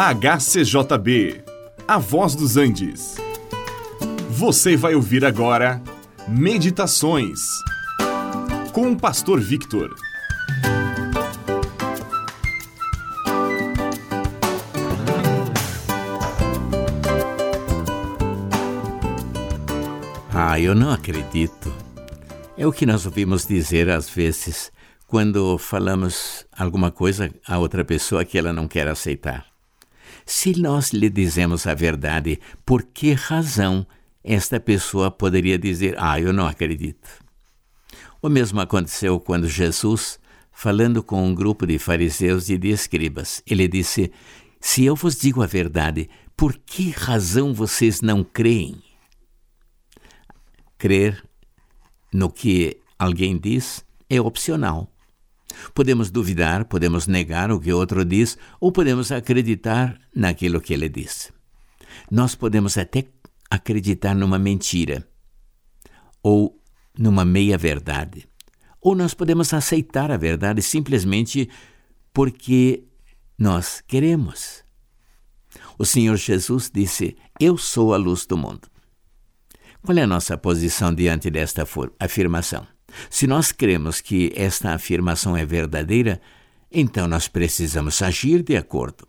[0.00, 1.42] HCJB,
[1.88, 3.16] A Voz dos Andes.
[4.30, 5.82] Você vai ouvir agora
[6.28, 7.40] Meditações
[8.72, 9.92] com o Pastor Victor.
[20.32, 21.74] Ah, eu não acredito.
[22.56, 24.70] É o que nós ouvimos dizer às vezes
[25.08, 29.57] quando falamos alguma coisa a outra pessoa que ela não quer aceitar.
[30.24, 33.86] Se nós lhe dizemos a verdade, por que razão
[34.22, 37.08] esta pessoa poderia dizer: Ah, eu não acredito?
[38.20, 40.18] O mesmo aconteceu quando Jesus,
[40.50, 44.12] falando com um grupo de fariseus e de escribas, ele disse:
[44.60, 48.82] Se eu vos digo a verdade, por que razão vocês não creem?
[50.76, 51.24] Crer
[52.12, 54.92] no que alguém diz é opcional.
[55.74, 61.32] Podemos duvidar, podemos negar o que outro diz, ou podemos acreditar naquilo que ele diz.
[62.10, 63.06] Nós podemos até
[63.50, 65.06] acreditar numa mentira,
[66.22, 66.60] ou
[66.98, 68.28] numa meia-verdade.
[68.80, 71.48] Ou nós podemos aceitar a verdade simplesmente
[72.12, 72.84] porque
[73.38, 74.64] nós queremos.
[75.78, 78.68] O Senhor Jesus disse: Eu sou a luz do mundo.
[79.82, 81.66] Qual é a nossa posição diante desta
[81.98, 82.66] afirmação?
[83.10, 86.20] Se nós cremos que esta afirmação é verdadeira,
[86.70, 89.06] então nós precisamos agir de acordo.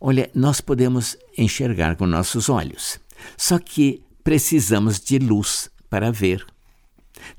[0.00, 3.00] Olha, nós podemos enxergar com nossos olhos,
[3.36, 6.44] só que precisamos de luz para ver.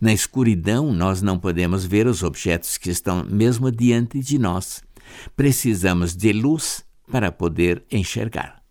[0.01, 4.81] Na escuridão, nós não podemos ver os objetos que estão mesmo diante de nós.
[5.35, 8.61] Precisamos de luz para poder enxergar.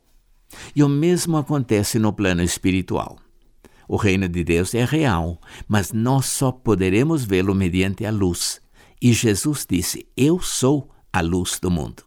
[0.75, 3.19] E o mesmo acontece no plano espiritual.
[3.89, 8.61] O reino de Deus é real, mas nós só poderemos vê-lo mediante a luz.
[9.01, 12.03] E Jesus disse: Eu sou a luz do mundo.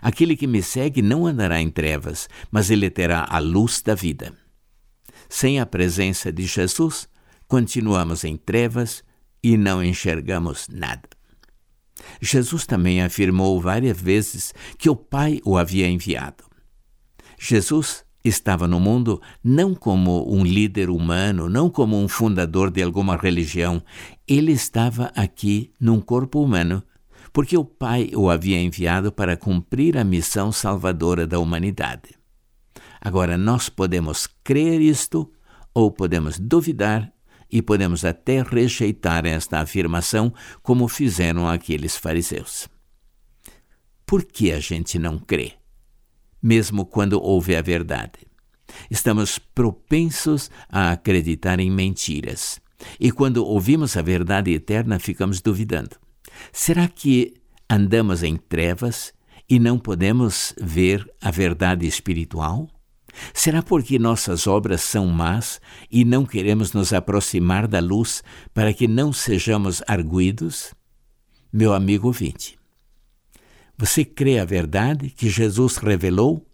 [0.00, 4.34] Aquele que me segue não andará em trevas, mas ele terá a luz da vida.
[5.28, 7.08] Sem a presença de Jesus,
[7.48, 9.02] continuamos em trevas
[9.42, 11.08] e não enxergamos nada.
[12.20, 16.44] Jesus também afirmou várias vezes que o Pai o havia enviado.
[17.38, 23.16] Jesus estava no mundo não como um líder humano, não como um fundador de alguma
[23.16, 23.82] religião.
[24.26, 26.82] Ele estava aqui num corpo humano,
[27.32, 32.14] porque o Pai o havia enviado para cumprir a missão salvadora da humanidade.
[33.00, 35.30] Agora, nós podemos crer isto
[35.74, 37.12] ou podemos duvidar
[37.50, 40.32] e podemos até rejeitar esta afirmação,
[40.62, 42.68] como fizeram aqueles fariseus.
[44.04, 45.54] Por que a gente não crê?
[46.46, 48.20] Mesmo quando ouve a verdade.
[48.88, 52.60] Estamos propensos a acreditar em mentiras.
[53.00, 55.96] E quando ouvimos a verdade eterna, ficamos duvidando.
[56.52, 57.34] Será que
[57.68, 59.12] andamos em trevas
[59.48, 62.68] e não podemos ver a verdade espiritual?
[63.34, 68.22] Será porque nossas obras são más e não queremos nos aproximar da luz
[68.54, 70.72] para que não sejamos arguídos?
[71.52, 72.56] Meu amigo ouvinte,
[73.76, 76.44] você crê a verdade que Jesus revelou?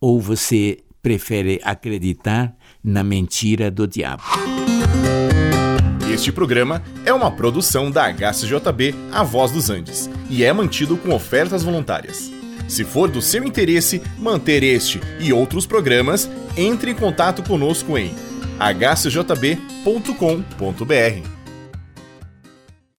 [0.00, 4.22] Ou você prefere acreditar na mentira do diabo?
[6.12, 11.14] Este programa é uma produção da HCJB A Voz dos Andes e é mantido com
[11.14, 12.30] ofertas voluntárias.
[12.68, 18.14] Se for do seu interesse manter este e outros programas, entre em contato conosco em
[18.58, 19.82] hcjb.com.br.